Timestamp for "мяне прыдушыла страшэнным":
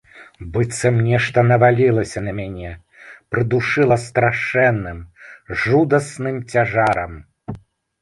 2.39-4.99